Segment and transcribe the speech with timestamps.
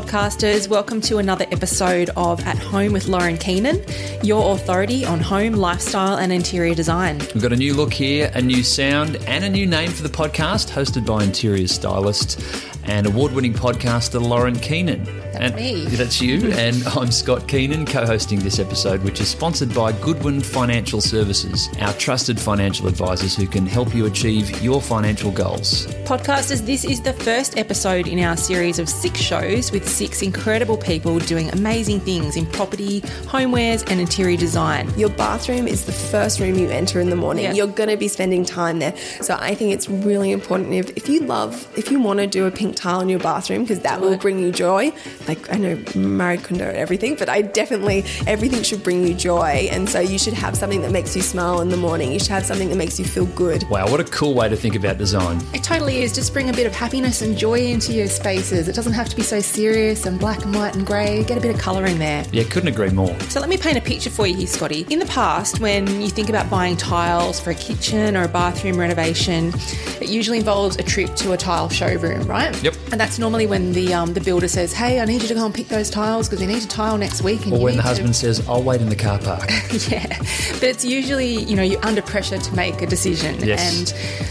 [0.00, 3.84] Podcasters, welcome to another episode of At Home with Lauren Keenan,
[4.22, 7.18] your authority on home, lifestyle, and interior design.
[7.34, 10.08] We've got a new look here, a new sound, and a new name for the
[10.08, 12.40] podcast, hosted by interior stylist
[12.84, 15.06] and award winning podcaster Lauren Keenan.
[15.32, 15.84] That's and me.
[15.86, 16.50] That's you.
[16.52, 21.68] and I'm Scott Keenan, co hosting this episode, which is sponsored by Goodwin Financial Services,
[21.80, 25.86] our trusted financial advisors who can help you achieve your financial goals.
[26.04, 30.76] Podcasters, this is the first episode in our series of six shows with six incredible
[30.76, 33.00] people doing amazing things in property,
[33.30, 34.92] homewares, and interior design.
[34.98, 37.44] Your bathroom is the first room you enter in the morning.
[37.44, 37.52] Yeah.
[37.52, 38.96] You're going to be spending time there.
[39.20, 42.46] So I think it's really important if, if you love, if you want to do
[42.46, 44.20] a pink tile in your bathroom, because that Do will it.
[44.20, 44.92] bring you joy.
[45.28, 49.68] Like I know Marie Kondo and everything, but I definitely, everything should bring you joy.
[49.70, 52.12] And so you should have something that makes you smile in the morning.
[52.12, 53.64] You should have something that makes you feel good.
[53.68, 55.40] Wow, what a cool way to think about design.
[55.52, 56.12] It totally is.
[56.12, 58.68] Just bring a bit of happiness and joy into your spaces.
[58.68, 61.24] It doesn't have to be so serious and black and white and grey.
[61.24, 62.24] Get a bit of colour in there.
[62.32, 63.18] Yeah, couldn't agree more.
[63.28, 64.86] So let me paint a picture for you here, Scotty.
[64.90, 68.78] In the past, when you think about buying tiles for a kitchen or a bathroom
[68.78, 69.52] renovation,
[70.00, 72.60] it usually involves a trip to a tile showroom, right?
[72.62, 72.74] Yep.
[72.92, 75.44] And that's normally when the um, the builder says, "Hey, I need you to go
[75.44, 77.82] and pick those tiles because we need to tile next week." And Or when the
[77.82, 79.48] to- husband says, I'll wait in the car park.
[79.88, 80.06] yeah,
[80.54, 83.60] but it's usually you know you're under pressure to make a decision, Yes.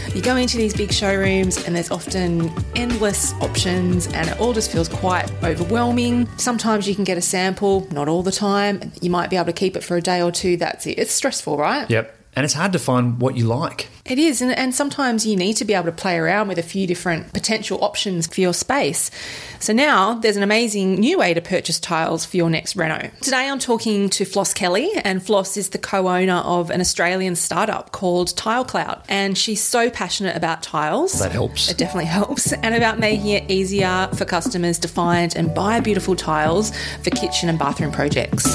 [0.04, 4.52] and you go into these big showrooms, and there's often endless options, and it all
[4.52, 6.28] just feels quite overwhelming.
[6.38, 8.92] Sometimes you can get a sample, not all the time.
[9.00, 10.56] You might be able to keep it for a day or two.
[10.56, 10.98] That's it.
[10.98, 11.88] It's stressful, right?
[11.90, 12.16] yep.
[12.34, 13.88] And it's hard to find what you like.
[14.04, 16.62] It is, and, and sometimes you need to be able to play around with a
[16.62, 19.10] few different potential options for your space.
[19.58, 23.10] So now there's an amazing new way to purchase tiles for your next reno.
[23.20, 27.92] Today I'm talking to Floss Kelly, and Floss is the co-owner of an Australian startup
[27.92, 31.18] called Tile Cloud, and she's so passionate about tiles.
[31.18, 31.70] That helps.
[31.70, 36.16] It definitely helps, and about making it easier for customers to find and buy beautiful
[36.16, 36.72] tiles
[37.02, 38.46] for kitchen and bathroom projects.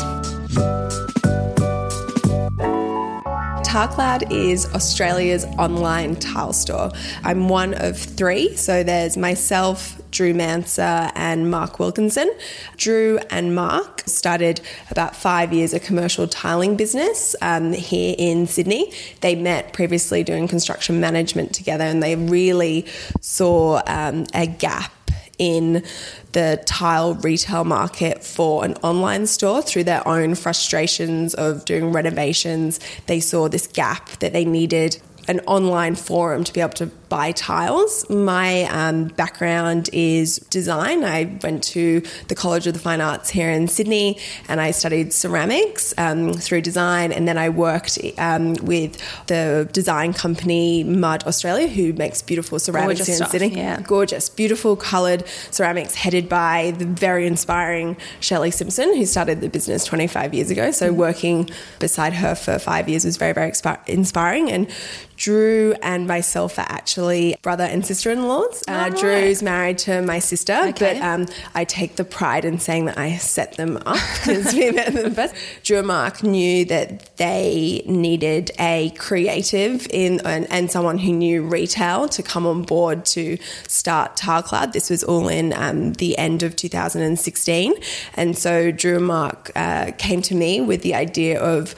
[3.75, 6.93] TileCloud is Australia's online tile store.
[7.25, 12.31] I'm one of three, so there's myself, Drew Manser, and Mark Wilkinson.
[12.77, 18.93] Drew and Mark started about five years a commercial tiling business um, here in Sydney.
[19.19, 22.85] They met previously doing construction management together, and they really
[23.19, 24.94] saw um, a gap
[25.37, 25.83] in
[26.31, 32.79] the tile retail market for an online store through their own frustrations of doing renovations.
[33.07, 37.31] They saw this gap that they needed an online forum to be able to buy
[37.31, 38.09] tiles.
[38.09, 41.03] My um, background is design.
[41.03, 44.19] I went to the College of the Fine Arts here in Sydney
[44.49, 47.11] and I studied ceramics um, through design.
[47.11, 52.99] And then I worked um, with the design company Mud Australia, who makes beautiful ceramics
[52.99, 53.81] Gorgeous here stuff, in Sydney yeah.
[53.81, 59.85] gorgeous, beautiful coloured ceramics headed by the very inspiring Shelley Simpson, who started the business
[59.85, 60.71] 25 years ago.
[60.71, 61.49] So working
[61.79, 64.51] beside her for five years was very, very expi- inspiring.
[64.51, 64.69] And
[65.17, 68.63] Drew and myself are actually brother and sister in laws.
[68.67, 68.97] Uh, right.
[68.97, 70.99] Drew's married to my sister, Okay.
[70.99, 74.71] but um, I take the pride in saying that I set them up because we
[74.71, 75.35] met them first.
[75.63, 81.43] Drew and Mark knew that they needed a creative in and, and someone who knew
[81.43, 83.37] retail to come on board to
[83.67, 84.73] start Tile Cloud.
[84.73, 87.73] This was all in um, the end of 2016,
[88.15, 91.75] and so Drew and Mark uh, came to me with the idea of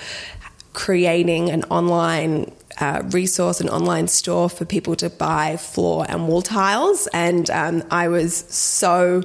[0.74, 2.52] creating an online
[3.12, 7.08] resource, an online store for people to buy floor and wall tiles.
[7.14, 9.24] And um, I was so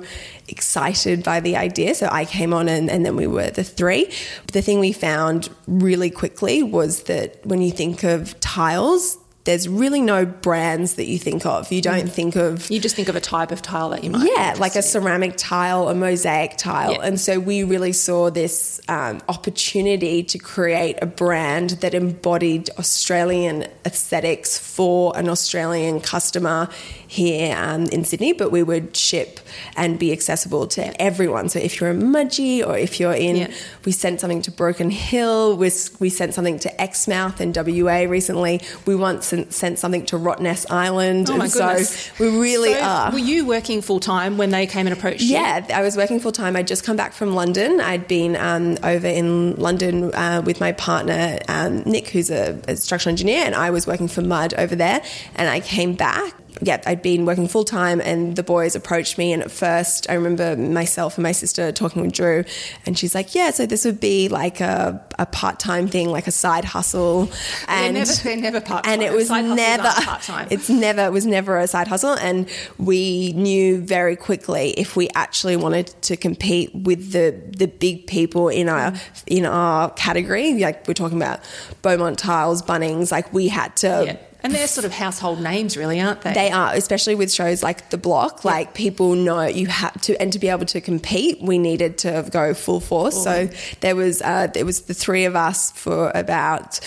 [0.48, 1.94] excited by the idea.
[1.94, 4.10] So I came on and, and then we were the three.
[4.52, 10.00] The thing we found really quickly was that when you think of tiles, there's really
[10.00, 11.72] no brands that you think of.
[11.72, 14.30] You don't think of You just think of a type of tile that you might.
[14.32, 16.92] yeah, like a ceramic tile, a mosaic tile.
[16.92, 16.98] Yeah.
[17.02, 23.66] And so we really saw this um, opportunity to create a brand that embodied Australian
[23.84, 26.68] aesthetics for an Australian customer
[27.08, 29.40] here um, in Sydney, but we would ship
[29.76, 31.48] and be accessible to everyone.
[31.48, 33.50] So if you're a Mudgee or if you're in, Yeah.
[33.84, 38.60] we sent something to Broken Hill, we, we sent something to Exmouth in WA recently.
[38.86, 41.30] We once sent, sent something to Rottnest Island.
[41.30, 41.90] Oh my and goodness.
[41.90, 43.12] so we really So are.
[43.12, 45.34] Were you working full time when they came and approached you?
[45.34, 46.54] Yeah, I was working full time.
[46.56, 47.80] I'd just come back from London.
[47.80, 52.76] I'd been um, over in London uh, with my partner, um, Nick, who's a, a
[52.76, 55.02] structural engineer, and I was working for Mud over there.
[55.36, 59.32] And I came back yeah, I'd been working full time, and the boys approached me.
[59.32, 62.44] And at first, I remember myself and my sister talking with Drew,
[62.86, 66.26] and she's like, "Yeah, so this would be like a, a part time thing, like
[66.26, 67.30] a side hustle."
[67.68, 68.94] And they're never, they're never part time.
[68.94, 70.48] and it was never part time.
[70.50, 72.48] it's never it was never a side hustle and
[72.78, 78.48] we knew very quickly if we actually wanted to compete with the the big people
[78.48, 79.22] in our mm.
[79.26, 81.40] in our category like we're talking about
[81.82, 84.16] Beaumont Tiles Bunnings like we had to yeah.
[84.42, 86.32] And they're sort of household names, really, aren't they?
[86.32, 88.44] they are, especially with shows like The Block.
[88.44, 92.28] Like people know you have to, and to be able to compete, we needed to
[92.30, 93.22] go full force.
[93.22, 93.48] So
[93.80, 96.80] there was, uh, there was the three of us for about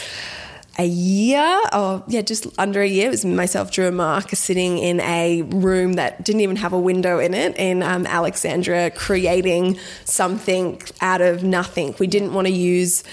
[0.77, 3.07] a year, or yeah, just under a year.
[3.07, 6.79] It was myself, Drew, and Mark sitting in a room that didn't even have a
[6.79, 11.95] window in it in um, Alexandria, creating something out of nothing.
[11.99, 13.03] We didn't want to use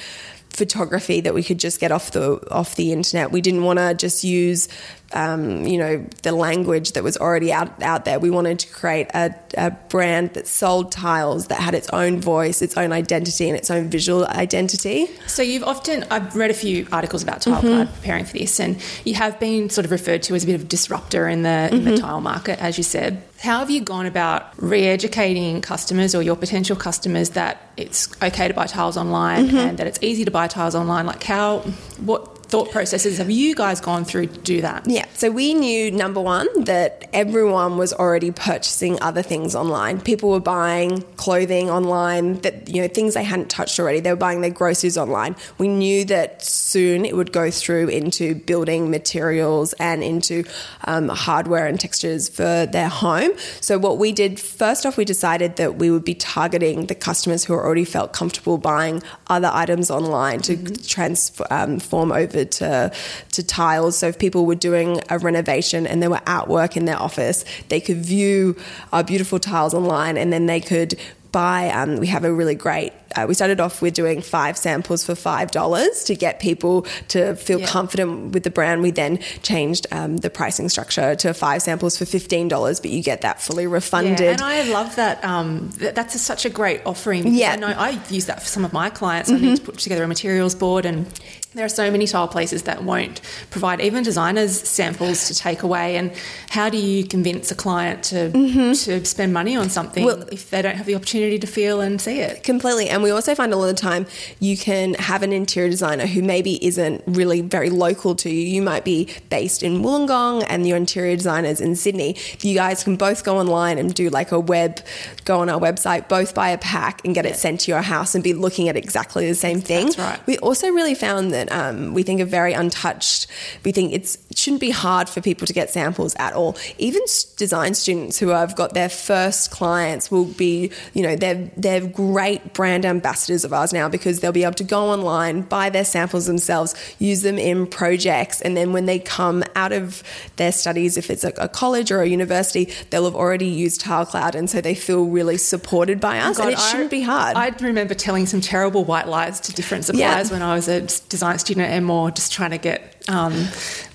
[0.56, 3.32] photography that we could just get off the off the internet.
[3.32, 4.68] We didn't want to just use,
[5.14, 8.18] um, you know, the language that was already out out there.
[8.18, 12.62] We wanted to create a, a brand that sold tiles that had its own voice,
[12.62, 15.08] its own identity, and its own visual identity.
[15.26, 17.66] So you've often I've read a few articles about tile mm-hmm.
[17.66, 20.54] cloud preparing for this, and you have been sort of referred to as a bit
[20.54, 22.00] of a disruptor in the in the mm-hmm.
[22.00, 23.22] tile market, as you said.
[23.40, 28.54] How have you gone about re-educating customers or your potential customers that it's okay to
[28.54, 29.56] buy tiles online mm-hmm.
[29.56, 31.06] and that it's easy to buy tiles online?
[31.06, 31.58] Like how
[31.98, 34.86] what thought processes have you guys gone through to do that?
[34.86, 40.02] Yeah, so we knew number one that everyone was already purchasing other things online.
[40.02, 44.00] People were buying clothing online, that you know things they hadn't touched already.
[44.00, 45.34] They were buying their groceries online.
[45.56, 50.44] We knew that soon it would go through into building materials and into
[50.84, 53.30] um, hardware and textures for their home.
[53.62, 57.46] So what we did first off, we decided that we would be targeting the customers
[57.46, 60.56] who already felt comfortable buying other items online to
[60.86, 62.92] transform over to
[63.32, 63.98] to tiles.
[63.98, 67.44] So if people were doing a renovation and they were at work in their office,
[67.68, 68.56] they could view
[68.92, 70.98] our beautiful tiles online, and then they could
[71.30, 71.70] buy.
[71.70, 72.92] Um, we have a really great.
[73.16, 77.34] Uh, we started off with doing five samples for five dollars to get people to
[77.36, 77.66] feel Yeah.
[77.66, 78.82] confident with the brand.
[78.82, 83.02] We then changed um, the pricing structure to five samples for fifteen dollars, but you
[83.02, 84.20] get that fully refunded.
[84.20, 85.24] Yeah, and I love that.
[85.24, 87.34] Um, that that's a, such a great offering.
[87.34, 87.52] Yeah.
[87.52, 89.30] I know I use that for some of my clients.
[89.30, 91.06] I need to put together a materials board, and
[91.54, 93.20] there are so many tile places that won't
[93.50, 95.96] provide even designers samples to take away.
[95.96, 96.12] And
[96.48, 98.30] how do you convince a client to
[98.74, 102.00] to spend money on something Well- if they don't have the opportunity to feel and
[102.00, 102.42] see it?
[102.42, 102.88] Completely.
[102.88, 104.06] And we also find a lot of the time
[104.40, 108.40] you can have an interior designer who maybe isn't really very local to you.
[108.40, 112.16] You might be based in Wollongong and your interior designer's in Sydney.
[112.40, 114.80] You guys can both go online and do like a web,
[115.24, 118.14] go on our website, both buy a pack and get it sent to your house
[118.14, 119.86] and be looking at exactly the same thing.
[119.86, 120.26] That's right.
[120.26, 123.26] We also really found that um, we think are very untouched.
[123.64, 126.56] We think it's, it shouldn't be hard for people to get samples at all.
[126.78, 127.02] Even
[127.36, 132.54] design students who have got their first clients will be, you know, they're they're great
[132.54, 136.26] brand ambassadors of ours now because they'll be able to go online, buy their samples
[136.26, 140.02] themselves, use them in projects, and then when they come out of
[140.36, 144.34] their studies, if it's a, a college or a university, they'll have already used TileCloud,
[144.34, 146.38] and so they feel really supported by us.
[146.38, 147.36] and it God, shouldn't be hard.
[147.36, 151.38] I remember telling some terrible white lies to different suppliers when I was a design
[151.38, 153.46] student at Enmore, just trying to get, um,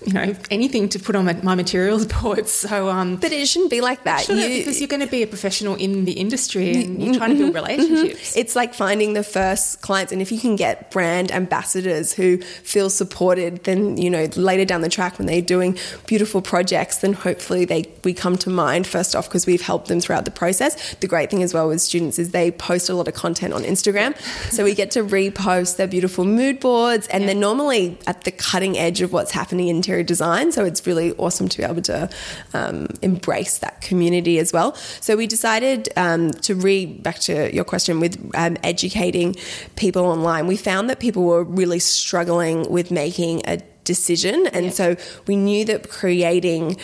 [0.05, 2.51] you know, anything to put on my, my materials boards.
[2.51, 4.27] So, um, but it shouldn't be like that.
[4.29, 7.37] You- because you're going to be a professional in the industry and you're trying to
[7.37, 8.35] build relationships.
[8.35, 12.89] It's like finding the first clients, and if you can get brand ambassadors who feel
[12.89, 17.65] supported, then you know later down the track when they're doing beautiful projects, then hopefully
[17.65, 20.95] they we come to mind first off because we've helped them throughout the process.
[20.95, 23.63] The great thing as well with students is they post a lot of content on
[23.63, 24.17] Instagram,
[24.51, 28.77] so we get to repost their beautiful mood boards, and they're normally at the cutting
[28.77, 30.51] edge of what's happening in interior design.
[30.51, 32.09] So it's really awesome to be able to
[32.53, 34.75] um, embrace that community as well.
[34.75, 39.35] So we decided um, to re back to your question with um, educating
[39.75, 40.47] people online.
[40.47, 44.95] We found that people were really struggling with making a decision, and so
[45.27, 46.77] we knew that creating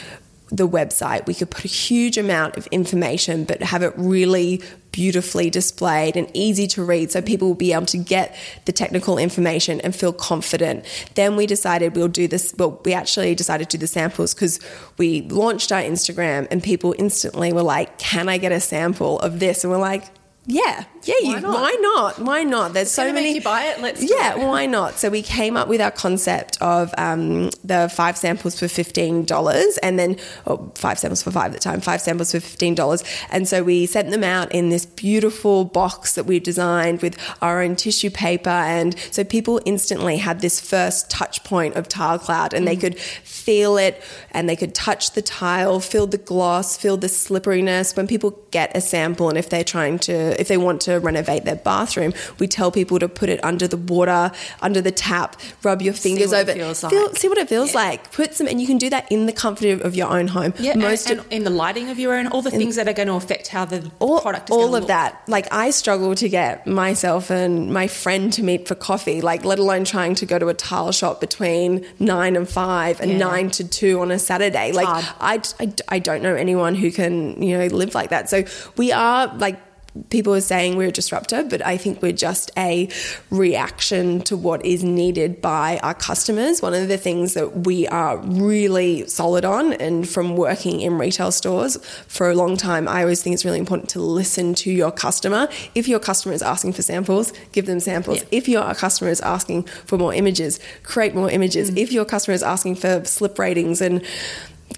[0.54, 5.50] the website we could put a huge amount of information but have it really beautifully
[5.50, 9.82] displayed and easy to read so people will be able to get the technical information
[9.82, 10.86] and feel confident.
[11.16, 14.60] Then we decided we'll do this well we actually decided to do the samples because
[15.00, 19.40] we launched our instagram and people instantly were like can i get a sample of
[19.40, 19.64] this?
[19.64, 20.06] And we're like
[20.46, 21.14] Yeah, yeah.
[21.22, 21.54] Why you, not?
[21.54, 22.20] why not?
[22.20, 22.74] Why not?
[22.74, 23.36] There's so gonna make many.
[23.36, 24.46] you buy it, let's yeah, it.
[24.46, 25.00] why not?
[25.00, 29.78] So we came up with our concept of um, the five samples for fifteen dollars,
[29.82, 33.06] and then oh, five samples for five at the time, five samples for fifteen dollars,
[33.32, 37.62] and so we sent them out in this beautiful box that we designed with our
[37.62, 42.54] own tissue paper, and so people instantly had this first touch point of tile cloud,
[42.54, 46.98] and they could feel it, and they could touch the tile, feel the gloss, feel
[46.98, 47.96] the slipperiness.
[47.96, 51.46] When people get a sample, and if they're trying to, if they want to renovate
[51.46, 55.82] their bathroom, we tell people to put it under the water, under the tap, rub
[55.82, 57.18] your fingers see what it over, feels feel, like.
[57.18, 57.80] see what it feels Yeah.
[57.82, 58.12] like.
[58.12, 60.54] Put some, and you can do that in the comfort of- your own home.
[60.60, 62.94] Yeah, most and, of, in the lighting of your own, all the things that are
[62.94, 64.88] going to affect how the all, product is all of look.
[64.88, 65.22] that.
[65.28, 69.60] Like I struggle to get myself and my friend to meet for coffee, like let
[69.60, 73.18] alone trying to go to a tile shop between nine and five and Yeah.
[73.20, 74.72] nine to two on a Saturday.
[74.72, 74.88] like.
[75.20, 78.30] I, I, I don't know anyone who can, you know, live like that.
[78.30, 78.44] So
[78.78, 79.60] we are like,
[80.10, 82.90] People are saying we're a disruptor, but I think we're just a
[83.30, 86.62] reaction to what is needed by our customers.
[86.62, 91.32] One of the things that we are really solid on, and from working in retail
[91.32, 94.92] stores for a long time, I always think it's really important to listen to your
[94.92, 95.48] customer.
[95.76, 98.22] If your customer is asking for samples, give them samples.
[98.22, 98.28] Yeah.
[98.32, 101.70] If your customer is asking for more images, create more images.
[101.70, 101.78] Mm.
[101.78, 104.04] If your customer is asking for slip ratings and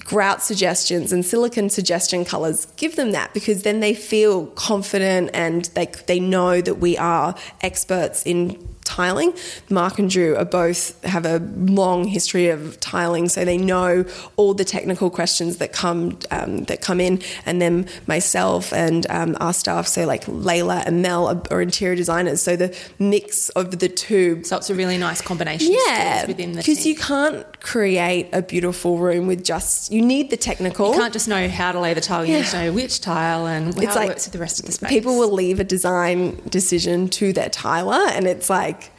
[0.05, 5.65] grout suggestions and silicon suggestion colors give them that because then they feel confident and
[5.73, 9.33] they, they know that we are experts in tiling.
[9.69, 14.05] Mark and drew are both have a long history of tiling so they know
[14.37, 17.21] all the technical questions that come um, that come in.
[17.45, 21.95] And then myself and um, our staff so like layla and mel are, are interior
[21.95, 22.41] designers.
[22.41, 26.59] So the mix of the two So it's a really nice combination yeah within the
[26.59, 31.11] because you can't create a beautiful room with just you need the technical You can't
[31.11, 32.23] just know how to lay the tile.
[32.23, 34.67] You need to know which tile and how It's it works with the rest of
[34.67, 34.87] the space.
[34.87, 38.91] people will leave a design decision to their tiler and it's like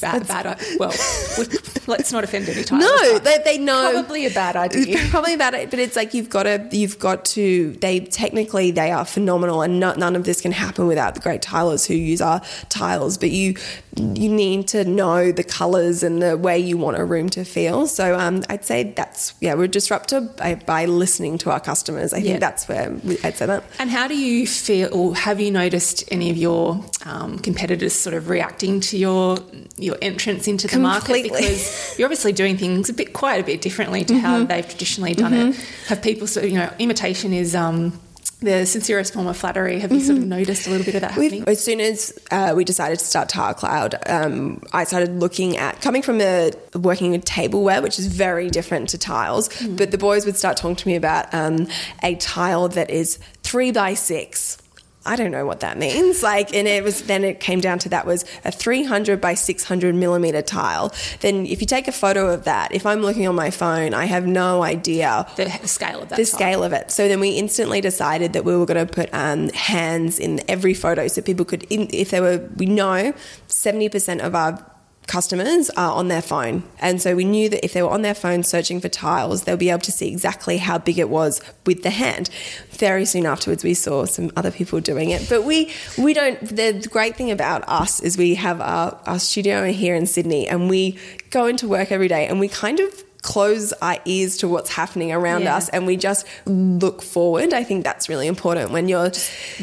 [0.00, 0.60] bad, bad.
[0.78, 0.90] Well,
[1.86, 2.84] let's not offend any tilers.
[2.84, 4.98] no they, they know probably a bad idea.
[5.10, 7.72] Probably about it, but it's like you've got to, you've got to.
[7.80, 11.42] They technically they are phenomenal, and not, none of this can happen without the great
[11.42, 13.18] tilers who use our tiles.
[13.18, 13.54] But you,
[13.96, 17.86] you need to know the colors and the way you want a room to feel.
[17.86, 22.12] So um, I'd say that's yeah, we're disruptor by, by listening to our customers.
[22.12, 22.22] I Yeah.
[22.32, 23.64] think that's where I'd say that.
[23.78, 28.14] And how do you feel, or have you noticed any of your um, competitors sort
[28.14, 29.38] of reacting to your
[29.78, 31.22] your entrance into the market?
[31.22, 34.46] Because you're obviously doing things a bit, quite a bit differently to how Mm-hmm.
[34.46, 35.56] they've traditionally done it.
[35.88, 37.98] Have people sort of, you know, imitation is um,
[38.40, 39.78] the sincerest form of flattery.
[39.80, 41.40] Have you sort of noticed a little bit of that happening?
[41.40, 45.56] We've, as soon as uh, we decided to start Tile Cloud, um, I started looking
[45.56, 49.48] at coming from a working with tableware, which is very different to tiles.
[49.66, 51.66] But the boys would start talking to me about um,
[52.02, 54.58] a tile that is three by six.
[55.06, 56.22] I don't know what that means.
[56.22, 59.94] Like, and it was then it came down to that was a 300 by 600
[59.94, 60.92] millimeter tile.
[61.20, 64.04] Then, if you take a photo of that, if I'm looking on my phone, I
[64.06, 66.16] have no idea the scale of that.
[66.16, 66.38] the tile.
[66.38, 66.90] scale of it.
[66.90, 70.74] So then we instantly decided that we were going to put um, hands in every
[70.74, 73.12] photo, so people could, in, if they were, we know
[73.46, 74.64] seventy percent of our
[75.06, 78.14] customers are on their phone, and so we knew that if they were on their
[78.14, 81.82] phone searching for tiles, they'll be able to see exactly how big it was with
[81.82, 82.28] the hand.
[82.70, 86.40] Very soon afterwards, we saw some other people doing it, but we we don't.
[86.40, 90.68] The great thing about us is we have our, our studio here in Sydney, and
[90.68, 90.98] we
[91.30, 95.10] go into work every day, and we kind of close our ears to what's happening
[95.12, 95.56] around Yeah.
[95.56, 97.52] us and we just look forward.
[97.52, 99.10] I think that's really important when you're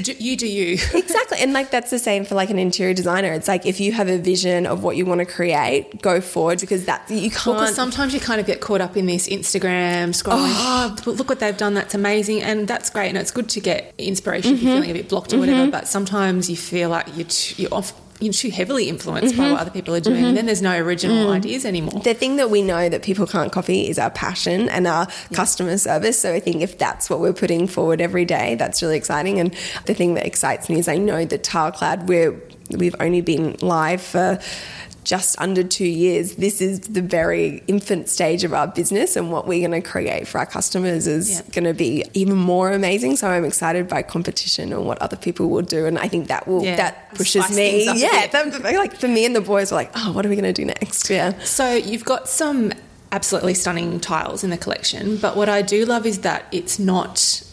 [0.02, 0.74] Do, you do you.
[0.94, 3.32] exactly and like that's the same for like an interior designer.
[3.34, 6.60] It's like if you have a vision of what you want to create, go forward
[6.60, 10.10] because that you can't Because sometimes you kind of get caught up in this Instagram
[10.10, 10.54] scrolling.
[10.56, 11.74] Oh, but look what they've done.
[11.74, 13.10] That's amazing, and that's great.
[13.10, 14.68] And it's good to get inspiration if Mm-hmm.
[14.68, 15.72] you're feeling a bit blocked or whatever.
[15.72, 17.94] But sometimes you feel like you're too, you're off.
[18.24, 19.44] You're too heavily influenced Mm-hmm.
[19.44, 21.36] by what other people are doing, and then there's no original Mm.
[21.40, 22.00] ideas anymore.
[22.04, 25.78] the thing that we know that people can't copy is our passion and our customer
[25.78, 26.18] service.
[26.20, 29.40] So I think if that's what we're putting forward every day, that's really exciting.
[29.40, 29.54] And
[29.86, 32.42] the thing that excites me is I know that TileCloud, we're
[32.78, 34.40] we've only been live for
[35.04, 36.36] just under two years.
[36.36, 40.28] This is the very infant stage of our business, and what we're going to create
[40.30, 41.42] for our customers is Yeah.
[41.52, 43.18] going to be even more amazing.
[43.18, 46.48] So I'm excited by competition and what other people will do, and I think that
[46.48, 46.78] will Yeah.
[46.78, 47.86] that pushes Spice me.
[47.86, 50.26] things up a Yeah, that, like for me and the boys were like, oh, what
[50.26, 51.10] are we going to do next?
[51.10, 51.34] Yeah.
[51.44, 52.72] So you've got some
[53.12, 57.44] absolutely stunning tiles in the collection, but what I do love is that it's not.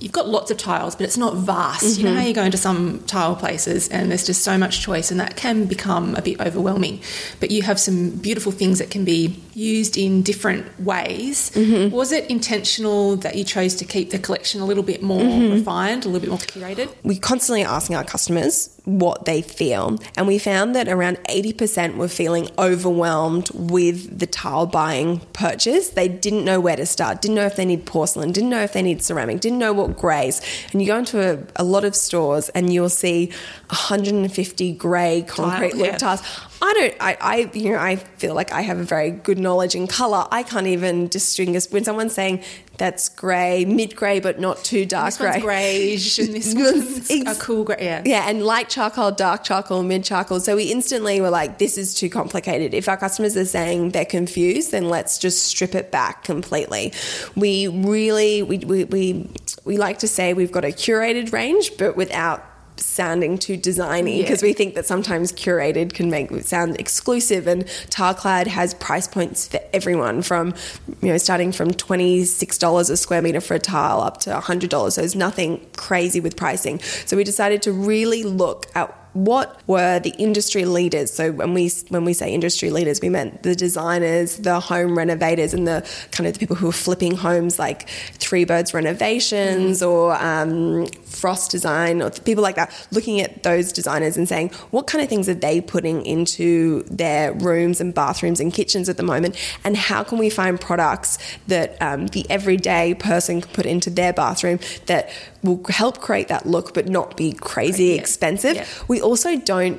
[0.00, 1.98] You've got lots of tiles, but it's not vast.
[1.98, 2.28] You know how mm-hmm.
[2.28, 5.66] you go into some tile places and there's just so much choice, and that can
[5.66, 7.00] become a bit overwhelming.
[7.40, 11.50] But you have some beautiful things that can be used in different ways.
[11.50, 11.94] Mm-hmm.
[11.94, 15.54] Was it intentional that you chose to keep the collection a little bit more mm-hmm.
[15.54, 16.94] refined, a little bit more curated?
[17.02, 19.98] We're constantly asking our customers what they feel.
[20.16, 25.90] And we found that around 80% were feeling overwhelmed with the tile buying purchase.
[25.90, 28.72] They didn't know where to start didn't know if they need porcelain didn't know if
[28.72, 30.40] they need ceramic didn't know what grays.
[30.72, 33.26] And you go into a, a lot of stores and you'll see
[33.68, 35.96] 150 grey concrete look yeah.
[35.98, 36.22] tiles
[36.60, 36.94] I don't.
[37.00, 37.50] I, I.
[37.52, 37.78] You know.
[37.78, 40.26] I feel like I have a very good knowledge in color.
[40.30, 42.42] I can't even distinguish when someone's saying
[42.78, 45.90] that's grey, mid grey, but not too dark This one's grey.
[45.90, 47.76] greyish and this one's a cool grey.
[47.80, 48.02] Yeah.
[48.04, 50.40] Yeah, and light charcoal, dark charcoal, mid charcoal.
[50.40, 52.74] So we instantly were like, this is too complicated.
[52.74, 56.92] If our customers are saying they're confused, then let's just strip it back completely.
[57.36, 59.30] We really, we, we, we,
[59.64, 62.44] we like to say we've got a curated range, but without
[62.80, 64.22] sounding too designy Yeah.
[64.22, 69.06] because we think that sometimes curated can make it sound exclusive and TileCloud has price
[69.08, 70.54] points for everyone from
[71.02, 75.00] you know starting from $26 a square meter for a tile up to $100 so
[75.00, 78.94] there's nothing crazy with pricing so we decided to really look at
[79.24, 81.12] what were the industry leaders?
[81.12, 85.52] So when we when we say industry leaders we meant the designers the home renovators
[85.54, 90.14] and the kind of the people who are flipping homes like three birds renovations or
[90.22, 95.02] um, frost design or people like that looking at those designers and saying what kind
[95.02, 99.36] of things are they putting into their rooms and bathrooms and kitchens at the moment?
[99.64, 104.12] And how can we find products that um, the everyday person can put into their
[104.12, 105.10] bathroom that
[105.42, 108.00] will help create that look but not be crazy Yeah.
[108.00, 108.66] expensive Yeah.
[108.88, 109.76] we also don't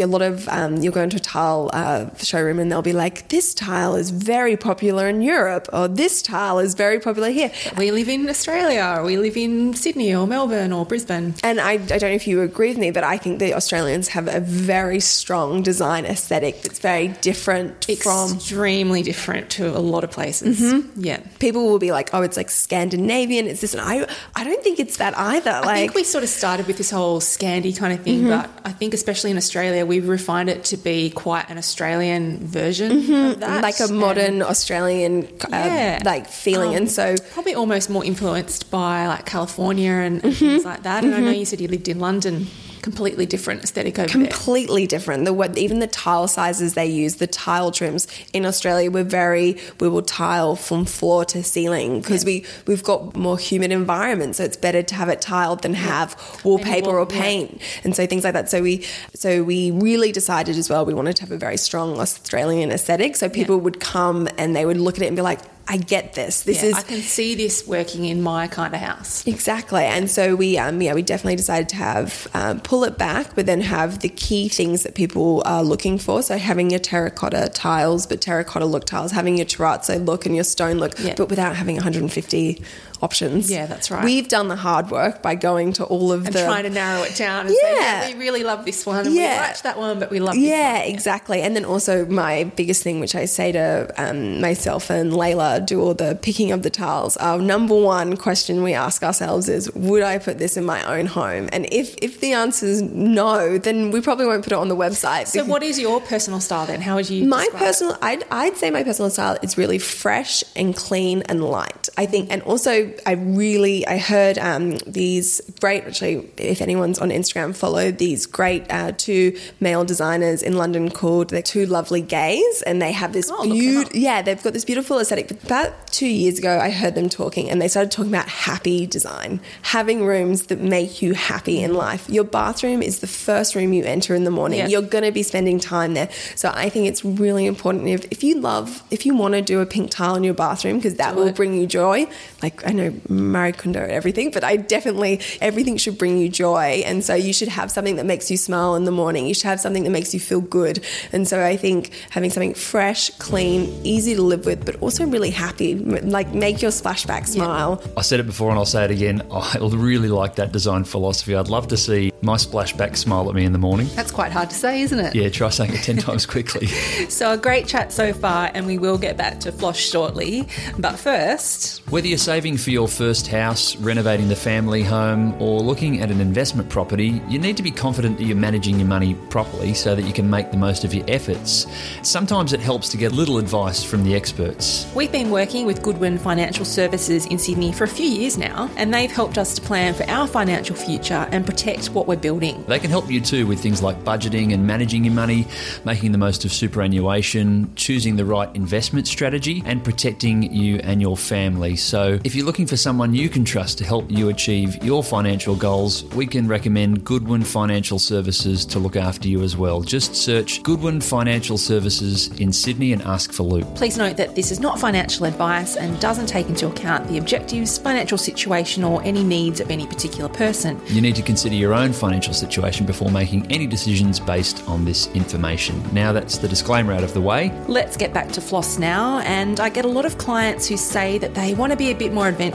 [0.00, 3.28] a lot of um, you'll go into a tile uh, showroom and they'll be like
[3.28, 7.90] this tile is very popular in Europe or this tile is very popular here We
[7.90, 11.34] live in Australia, or we live in Sydney or Melbourne or Brisbane.
[11.42, 14.08] and I, I don't know if you agree with me, but I think the Australians
[14.08, 18.32] have a very strong design aesthetic that's very different from.
[18.34, 20.60] Extremely different to a lot of places.
[20.60, 21.04] Mm-hmm.
[21.04, 21.20] Yeah.
[21.38, 24.78] People will be like, "Oh, it's like Scandinavian." It's this, and I, I don't think
[24.78, 25.50] it's that either.
[25.50, 28.72] I think we sort of started with this whole Scandi kind of thing, but I
[28.72, 33.62] think especially in Australia, we've refined it to be quite an Australian version of that.
[33.62, 35.98] like a And- modern Australian, uh, Yeah.
[36.04, 40.64] like feeling, Um, and so probably almost more influenced by like California and, and things
[40.64, 41.04] like that.
[41.04, 42.46] And I know you said you lived in London,
[42.82, 44.26] completely different aesthetic over there.
[44.26, 45.24] completely different.
[45.24, 49.58] The what even the tile sizes they use, the tile trims in Australia, we're very
[49.80, 54.44] we will tile from floor to ceiling because we we've got more humid environments, so
[54.44, 57.20] it's better to have it tiled than have wallpaper wall- or yeah.
[57.20, 58.50] paint, and so things like that.
[58.50, 58.84] So we
[59.14, 63.16] so we really decided as well we wanted to have a very strong Australian aesthetic,
[63.16, 65.40] so people would come and they would look at it and be like,
[65.72, 66.42] I get this.
[66.42, 69.24] This Yeah, is I can see this working in my kind of house.
[69.24, 73.36] Exactly, and so we, um, yeah, we definitely decided to have um, pull it back,
[73.36, 76.22] but then have the key things that people are looking for.
[76.22, 80.42] So having your terracotta tiles, but terracotta look tiles, having your terrazzo look and your
[80.44, 81.14] stone look, Yeah.
[81.16, 82.60] but without having 150
[83.02, 83.50] options.
[83.50, 84.04] Yeah, that's right.
[84.04, 87.02] We've done the hard work by going to all of And the trying to narrow
[87.02, 88.08] it down and say, Yeah.
[88.08, 89.34] yeah, we really love this one and Yeah.
[89.34, 90.88] we liked that one, but we love this yeah, one.
[90.88, 91.40] exactly.
[91.42, 95.80] And then also my biggest thing, which I say to um, myself and Layla, do
[95.80, 97.16] all the picking of the tiles.
[97.16, 101.06] Our number one question we ask ourselves is, would I put this in my own
[101.06, 101.48] home?
[101.52, 104.76] And if if the answer is no, then we probably won't put it on the
[104.76, 105.26] website.
[105.28, 106.80] So, what is your personal style then?
[106.80, 107.26] How would you?
[107.26, 111.88] My personal, I'd, I'd say my personal style is really fresh and clean and light.
[111.96, 117.10] I think, and also I really, I heard um, these great, actually, if anyone's on
[117.10, 122.62] Instagram, follow these great uh, two male designers in London called the Two Lovely Gays,
[122.62, 125.28] and they have this Oh, beautiful, yeah, they've got this beautiful aesthetic.
[125.28, 128.86] But about two years ago, I heard them talking, and they started talking about happy
[128.86, 132.08] design, having rooms that make you happy in life.
[132.08, 134.58] Your bathroom is the first room you enter in the morning.
[134.60, 134.68] Yeah.
[134.68, 136.08] You're going to be spending time there.
[136.34, 139.60] So I think it's really important if, if you love, if you want to do
[139.60, 141.36] a pink tile in your bathroom, because that Do will it.
[141.36, 142.06] bring you joy.
[142.42, 146.82] Like I know Marie Kondo and everything, but I definitely, everything should bring you joy.
[146.86, 149.26] And so you should have something that makes you smile in the morning.
[149.26, 150.84] You should have something that makes you feel good.
[151.12, 155.30] And so I think having something fresh, clean, easy to live with, but also really
[155.30, 157.82] happy, like make your splashback smile.
[157.96, 159.22] I said it before and I'll say it again.
[159.30, 161.34] I really like that design philosophy.
[161.34, 163.88] I'd love to see my splashback smile at me in the morning.
[163.94, 165.14] That's quite hard to say, isn't it?
[165.14, 166.66] Yeah, try saying it 10 times quickly.
[167.08, 170.46] So, a great chat so far, and we will get back to Floss shortly.
[170.78, 175.58] But first, Whether you're saving for for your first house, renovating the family home, or
[175.58, 179.14] looking at an investment property, you need to be confident that you're managing your money
[179.28, 181.66] properly so that you can make the most of your efforts.
[182.02, 184.86] Sometimes it helps to get little advice from the experts.
[184.94, 188.94] We've been working with Goodwin Financial Services in Sydney for a few years now, and
[188.94, 192.64] they've helped us to plan for our financial future and protect what we're building.
[192.68, 195.48] They can help you too with things like budgeting and managing your money,
[195.84, 201.16] making the most of superannuation, choosing the right investment strategy, and protecting you and your
[201.16, 201.74] family.
[201.74, 205.54] So, if you're looking for someone you can trust to help you achieve your financial
[205.54, 209.82] goals, we can recommend Goodwin Financial Services to look after you as well.
[209.82, 213.66] Just search Goodwin Financial Services in Sydney and ask for Luke.
[213.74, 217.78] Please note that this is not financial advice and doesn't take into account the objectives,
[217.78, 220.80] financial situation, or any needs of any particular person.
[220.86, 225.06] You need to consider your own financial situation before making any decisions based on this
[225.14, 225.82] information.
[225.92, 227.52] Now that's the disclaimer out of the way.
[227.68, 229.20] Let's get back to floss now.
[229.20, 231.94] And I get a lot of clients who say that they want to be a
[231.94, 232.49] bit more adventurous,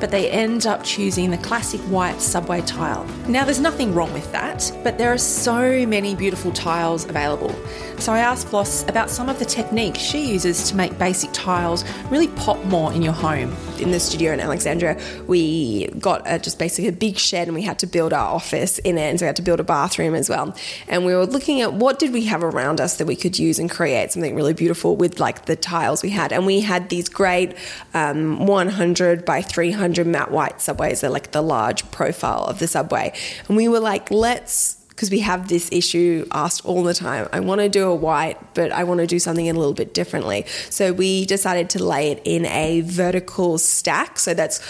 [0.00, 3.04] but they end up choosing the classic white subway tile.
[3.28, 7.54] Now, there's nothing wrong with that, but there are so many beautiful tiles available.
[7.98, 11.84] So I asked Floss about some of the techniques she uses to make basic tiles
[12.10, 13.56] really pop more in your home.
[13.78, 17.62] In the studio in Alexandria, we got a, just basically a big shed and we
[17.62, 19.08] had to build our office in it.
[19.08, 20.54] And so we had to build a bathroom as well.
[20.86, 23.58] And we were looking at what did we have around us that we could use
[23.58, 26.30] and create something really beautiful with like the tiles we had.
[26.30, 27.56] And we had these great
[27.94, 31.00] um, 100 by 300 matte white subways.
[31.00, 33.14] They're like the large profile of the subway.
[33.48, 37.28] And we were like, let's because we have this issue asked all the time.
[37.32, 39.92] I want to do a white, but I want to do something a little bit
[39.92, 40.46] differently.
[40.70, 44.18] So we decided to lay it in a vertical stack.
[44.20, 44.60] So that's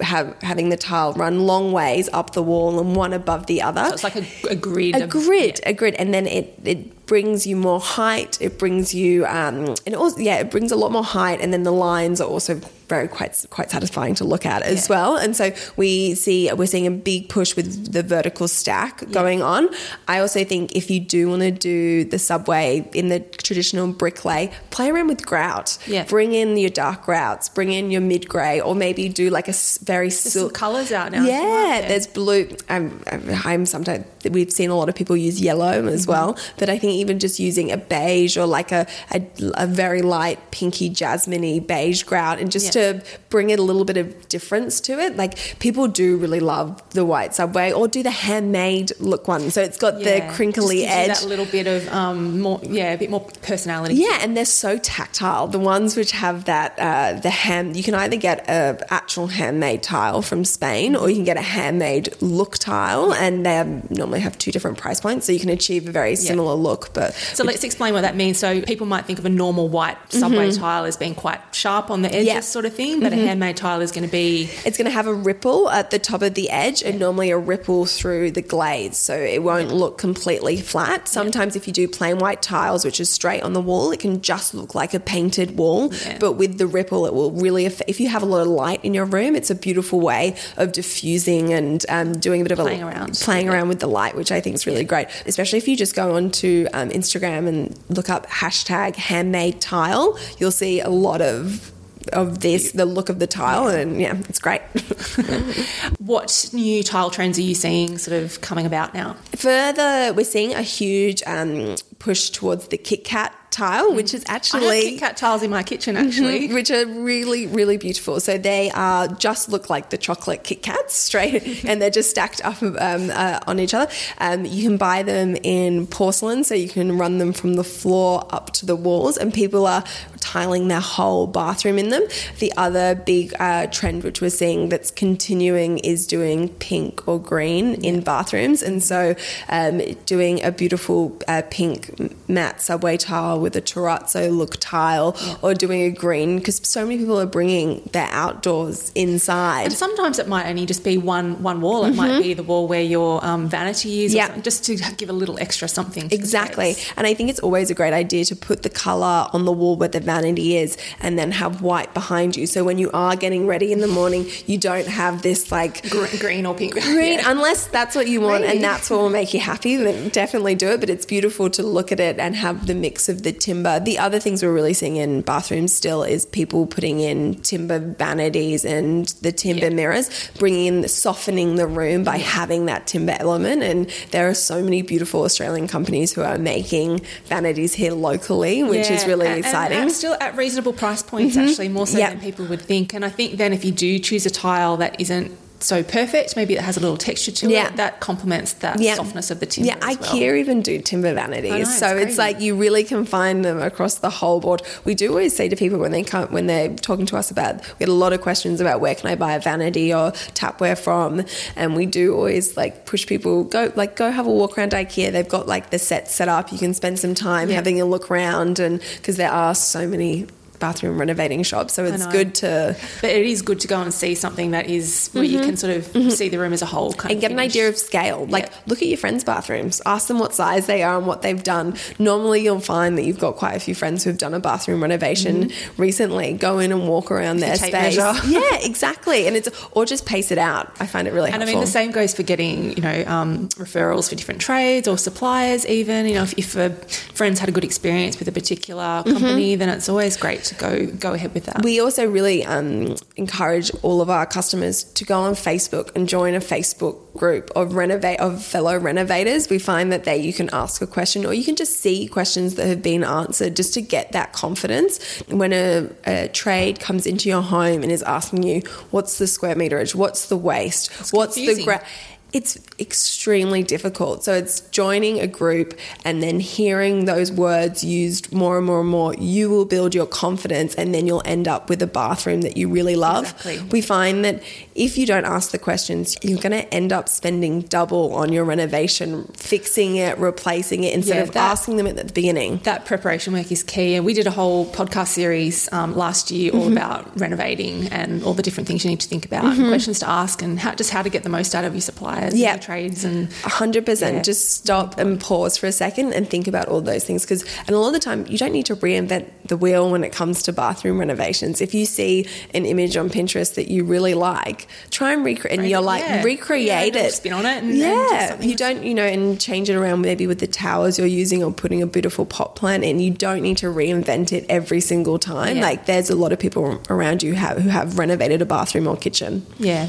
[0.00, 3.84] have, having the tile run long ways up the wall and one above the other.
[3.84, 4.96] So it's like a, a grid.
[4.96, 8.40] A of- grid, a grid, and then it it brings you more height.
[8.40, 11.62] It brings you um, and also yeah, it brings a lot more height, and then
[11.62, 12.60] the lines are also
[12.94, 14.94] very quite quite satisfying to look at as Yeah.
[14.96, 15.12] well.
[15.24, 15.44] And so
[15.82, 19.62] we see we're seeing a big push with the vertical stack going on.
[20.08, 22.66] I also think if you do want to do the subway
[23.00, 25.78] in the traditional brick lay, play around with grout.
[25.86, 26.04] Yeah.
[26.16, 29.54] Bring in your dark grouts, bring in your mid grey, or maybe do like a
[29.92, 31.88] very silk colours out now Yeah, well, yeah.
[31.88, 32.44] there's blue.
[32.68, 34.04] I'm, I'm, I'm sometimes
[34.36, 36.10] we've seen a lot of people use yellow as Mm-hmm.
[36.14, 38.82] well, but I think even just using a beige or like a
[39.16, 39.18] a,
[39.64, 42.79] a very light pinky jasminey beige grout, and just Yeah.
[42.80, 45.16] To bring it a little bit of difference to it.
[45.16, 49.50] Like people do really love the white subway, or do the handmade look one.
[49.50, 51.08] So it's got Yeah, the crinkly edge.
[51.20, 53.94] that little bit of um, more, yeah, a bit more personality.
[53.96, 55.46] Yeah, and they're so tactile.
[55.46, 58.60] The ones which have that, uh, the hand, you can either get a
[58.92, 63.54] actual handmade tile from Spain, or you can get a handmade look tile, and they
[63.54, 66.92] have, normally have two different price points, so you can achieve a very similar look.
[66.94, 68.38] But So let's explain what that means.
[68.38, 72.02] So people might think of a normal white subway tile as being quite sharp on
[72.02, 72.36] the edges, Mm-hmm.
[72.36, 72.40] Yeah.
[72.40, 75.06] sort of thing, but a handmade tile is going to be it's going to have
[75.06, 78.96] a ripple at the top of the edge, and normally a ripple through the glaze,
[78.96, 81.08] so it won't look completely flat.
[81.08, 84.22] Sometimes, if you do plain white tiles, which is straight on the wall, it can
[84.22, 85.92] just look like a painted wall.
[85.92, 86.18] Yeah.
[86.18, 87.66] But with the ripple, it will really.
[87.66, 90.36] Aff- if you have a lot of light in your room, it's a beautiful way
[90.56, 93.14] of diffusing and um, doing a bit of Playing a around.
[93.14, 95.08] playing around with the light, which I think is really great.
[95.26, 100.50] Especially if you just go onto um, Instagram and look up hashtag handmade tile, you'll
[100.50, 101.69] see a lot of
[102.12, 104.62] of this, the look of the tile, and yeah, it's great.
[105.98, 109.16] what new tile trends are you seeing sort of coming about now?
[109.36, 114.32] Further, we're seeing a huge um, push towards the Kit Kat tile, which is I
[114.32, 116.52] have actually Kit Kat tiles in my kitchen actually.
[116.52, 118.18] which are really really beautiful.
[118.20, 122.44] So they are just look like the chocolate Kit Kats straight, and they're just stacked
[122.44, 123.90] up um, uh, on each other.
[124.18, 128.26] Um, you can buy them in porcelain, so you can run them from the floor
[128.30, 129.84] up to the walls, and people are
[130.20, 132.02] tiling their whole bathroom in them.
[132.38, 137.74] The other big uh, trend which we're seeing that's continuing is doing pink or green
[137.84, 139.14] in bathrooms, and so
[139.48, 141.89] um, doing a beautiful uh, pink
[142.28, 146.98] matte subway tile with a terrazzo look tile, or doing a green because so many
[146.98, 149.64] people are bringing their outdoors inside.
[149.64, 151.84] And sometimes it might only just be one one wall.
[151.84, 154.36] It might be the wall where your um, vanity is, Mm-hmm.
[154.36, 154.42] Yeah.
[154.42, 156.08] just to give a little extra something.
[156.10, 156.74] Exactly.
[156.96, 159.76] And I think it's always a great idea to put the colour on the wall
[159.76, 162.46] where the vanity is and then have white behind you.
[162.46, 166.18] So when you are getting ready in the morning, you don't have this like Green,
[166.18, 166.74] green or pink.
[166.92, 167.30] green, Yeah.
[167.30, 170.68] unless that's what you want and that's what will make you happy, then definitely do
[170.72, 170.80] it.
[170.80, 173.80] But it's beautiful to look look at it and have the mix of the timber.
[173.80, 178.66] The other things we're really seeing in bathrooms still is people putting in timber vanities
[178.66, 179.78] and the timber Yeah.
[179.80, 183.62] mirrors, bringing in the, softening the room by having that timber element.
[183.62, 188.90] And there are so many beautiful Australian companies who are making vanities here locally, which
[188.90, 189.78] is really and- and exciting.
[189.78, 189.88] Mm-hmm.
[189.88, 192.10] still at reasonable price points, actually, more so Yep.
[192.10, 192.92] than people would think.
[192.92, 195.30] And I think then if you do choose a tile that isn't
[195.62, 197.68] so perfect, maybe it has a little texture to Yeah.
[197.68, 198.94] it, that complements that Yeah.
[198.94, 199.68] softness of the timber.
[199.68, 200.12] Yeah, as well.
[200.14, 203.60] IKEA even do timber vanities, know, it's so it's like you really can find them
[203.60, 204.62] across the whole board.
[204.84, 207.56] We do always say to people when they come when they're talking to us about,
[207.56, 210.78] we get a lot of questions about where can I buy a vanity or tapware
[210.78, 211.24] from,
[211.56, 215.12] and we do always like push people go like go have a walk around IKEA.
[215.12, 216.52] They've got like the set set up.
[216.52, 217.56] You can spend some time Yeah.
[217.56, 220.26] having a look around, and because there are so many
[220.60, 224.14] bathroom renovating shops, so it's good to But it is good to go and see
[224.14, 227.00] something that is where you can sort of see the room as a whole, kind
[227.00, 227.08] Mm-hmm.
[227.10, 228.26] and of get an idea of scale.
[228.26, 228.56] Like, Yeah.
[228.66, 229.80] look at your friends' bathrooms.
[229.86, 231.74] Ask them what size they are and what they've done.
[231.98, 235.50] Normally, you'll find that you've got quite a few friends who've done a bathroom renovation
[235.76, 236.32] recently.
[236.34, 237.96] Go in and walk around their space.
[238.30, 239.26] Yeah, exactly.
[239.26, 240.70] And it's or just pace it out.
[240.80, 241.42] I find it really helpful.
[241.48, 244.86] And I mean, the same goes for getting, you know, um, referrals for different trades
[244.86, 245.66] or suppliers.
[245.66, 246.70] Even, you know, if, if a
[247.14, 250.86] friend's had a good experience with a particular company, then it's always great to go
[250.86, 251.62] go ahead with that.
[251.64, 256.34] We also really um, encourage all of our customers to go on Facebook and join
[256.34, 259.48] a Facebook group of renovate of fellow renovators.
[259.48, 262.56] We find that there you can ask a question or you can just see questions
[262.56, 265.22] that have been answered just to get that confidence.
[265.28, 268.60] When a, a trade comes into your home and is asking you,
[268.90, 269.94] "What's the square meterage?
[269.94, 271.12] What's the waste?
[271.12, 271.64] What's the confusing.
[271.64, 271.84] gra-?
[272.32, 274.24] It's extremely difficult.
[274.24, 278.88] So it's joining a group and then hearing those words used more and more and
[278.88, 279.14] more.
[279.14, 282.68] You will build your confidence and then you'll end up with a bathroom that you
[282.68, 283.24] really love.
[283.24, 283.60] Exactly.
[283.70, 284.42] We find that
[284.74, 288.44] if you don't ask the questions, you're going to end up spending double on your
[288.44, 292.60] renovation, fixing it, replacing it instead Yeah, of that- asking them at the beginning.
[292.64, 293.94] that preparation work is key.
[293.96, 298.34] And we did a whole podcast series um, last year all about renovating and all
[298.34, 300.90] the different things you need to think about, and questions to ask, and how, just
[300.90, 301.80] how to get the most out of your
[302.20, 302.52] suppliers, Yeah.
[302.54, 304.16] and trades, and A hundred percent.
[304.16, 304.22] Yeah.
[304.22, 307.22] Just stop and pause for a second and think about all those things.
[307.22, 310.04] Because, and a lot of the time, you don't need to reinvent the wheel when
[310.04, 311.60] it comes to bathroom renovations.
[311.60, 315.68] If you see an image on Pinterest that you really like, try and recreate, and
[315.68, 316.22] you're like, yeah.
[316.22, 317.12] recreate it.
[317.12, 320.38] spin on it and- yeah, you don't, you know, and change it around maybe with
[320.40, 323.00] the towers you're using or putting a beautiful pot plant in.
[323.00, 325.58] You don't need to reinvent it every single time.
[325.60, 328.96] Like, there's a lot of people around you have, who have renovated a bathroom or
[328.96, 329.46] kitchen.
[329.58, 329.88] yeah.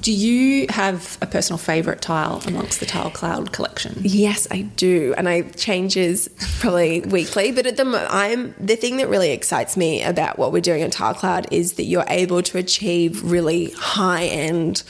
[0.00, 3.96] Do you have a personal favourite tile amongst the Tile Cloud collection?
[4.00, 6.28] Yes, I do, and I changes
[6.60, 7.52] probably weekly.
[7.52, 10.82] But at the mo- I'm the thing that really excites me about what we're doing
[10.82, 14.82] at Tile Cloud is that you're able to achieve really high end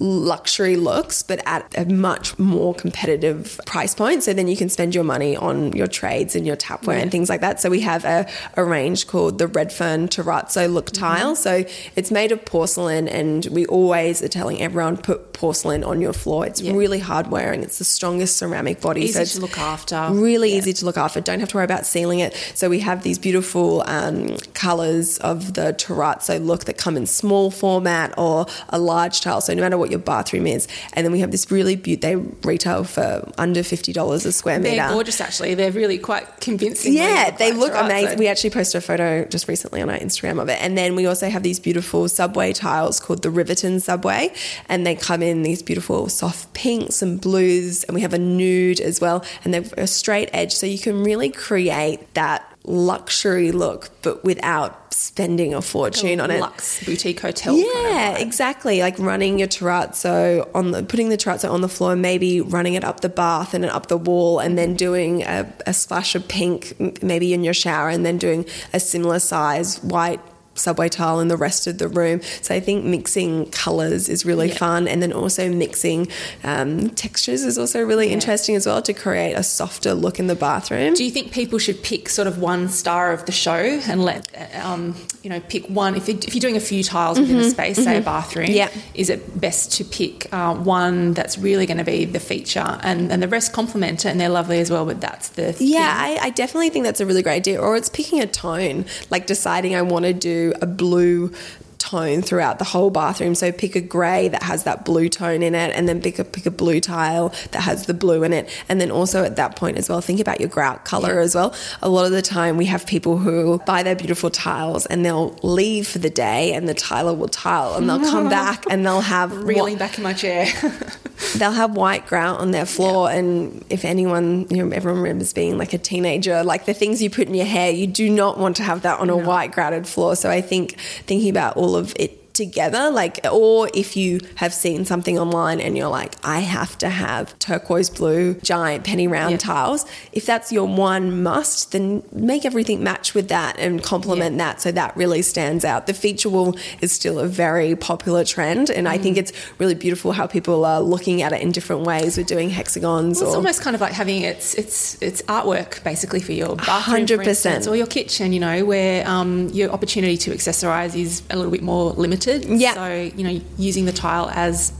[0.00, 4.22] luxury looks, but at a much more competitive price point.
[4.22, 7.28] So then you can spend your money on your trades and your tapware and things
[7.28, 7.60] like that.
[7.60, 11.04] So we have a, a range called the Redfern Terrazzo look Mm-hmm.
[11.04, 11.36] tile.
[11.36, 11.64] So
[11.96, 16.46] it's made of porcelain, and we always are telling everyone put porcelain on your floor.
[16.46, 16.72] It's Yeah.
[16.72, 17.62] really hard wearing.
[17.62, 19.02] It's the strongest ceramic body.
[19.02, 20.08] Easy so to look after.
[20.10, 20.58] Really Yeah.
[20.58, 21.20] easy to look after.
[21.20, 22.34] Don't have to worry about sealing it.
[22.54, 27.50] So we have these beautiful um, colors of the terrazzo look that come in small
[27.50, 29.40] format or a large tile.
[29.40, 31.98] So no matter what your bathroom is, and then we have this really beautiful.
[32.08, 34.76] They retail for under fifty dollars a square meter.
[34.76, 35.54] They're gorgeous, actually.
[35.54, 36.92] They're really quite convincing.
[36.94, 38.10] Yeah, they look right, amazing.
[38.10, 40.60] so- We actually posted a photo just recently on our Instagram of it.
[40.62, 44.32] And then we also have these beautiful subway tiles called the Riverton Subway.
[44.68, 47.84] And they come in these beautiful soft pinks and blues.
[47.84, 49.24] And we have a nude as well.
[49.44, 50.52] And they're a straight edge.
[50.54, 56.40] So you can really create that luxury look, but without spending a fortune on it.
[56.40, 57.54] Luxe boutique hotel.
[57.54, 58.80] kind of Yeah, exactly.
[58.80, 62.84] Like running your terrazzo on the, putting the terrazzo on the floor, maybe running it
[62.84, 67.02] up the bath and up the wall, and then doing a, a splash of pink,
[67.02, 70.20] maybe in your shower, and then doing a similar size white
[70.58, 72.20] subway tile and the rest of the room.
[72.42, 74.54] So I think mixing colors is really Yeah.
[74.58, 76.08] fun, and then also mixing
[76.44, 80.34] um, textures is also really interesting as well to create a softer look in the
[80.34, 80.94] bathroom.
[80.94, 83.52] Do you think people should pick sort of one star of the show
[83.88, 84.26] and let,
[84.62, 85.94] um, you know, pick one?
[85.96, 88.52] If, it, if you're doing a few tiles within a space, say a bathroom, Mm-hmm.
[88.56, 88.68] Yeah.
[88.94, 93.10] is it best to pick uh, one that's really going to be the feature and,
[93.12, 96.18] and the rest complement it and they're lovely as well, but that's the Yeah, I,
[96.22, 97.60] I definitely think that's a really great idea.
[97.60, 101.32] Or it's picking a tone, like deciding I want to do a blue
[101.78, 103.34] tone throughout the whole bathroom.
[103.34, 106.24] So pick a grey that has that blue tone in it, and then pick a
[106.24, 108.48] pick a blue tile that has the blue in it.
[108.68, 111.20] And then also at that point as well, think about your grout color yeah.
[111.20, 111.54] as well.
[111.82, 115.36] A lot of the time we have people who buy their beautiful tiles and they'll
[115.42, 119.00] leave for the day and the tiler will tile and they'll come back and they'll
[119.00, 120.46] have reeling back in my chair.
[121.36, 123.18] they'll have white grout on their floor yeah.
[123.18, 127.10] and if anyone you know everyone remembers being like a teenager like the things you
[127.10, 129.86] put in your hair you do not want to have that on a white grouted
[129.86, 134.54] floor so i think thinking about all of it together like or if you have
[134.54, 139.32] seen something online and you're like I have to have turquoise blue giant penny round
[139.32, 139.38] yeah.
[139.38, 144.44] tiles if that's your one must then make everything match with that and complement yeah.
[144.44, 148.70] that so that really stands out the feature wall is still a very popular trend
[148.70, 148.90] and mm.
[148.90, 149.20] I think mm.
[149.20, 153.18] it's really beautiful how people are looking at it in different ways we're doing hexagons
[153.18, 156.54] well, it's or, almost kind of like having it's it's it's artwork basically for your
[156.54, 160.94] bathroom 100% for instance, or your kitchen you know where um, your opportunity to accessorize
[160.94, 162.60] is a little bit more limited limited.
[162.60, 162.74] Yeah.
[162.74, 164.72] So, you know, using the tile as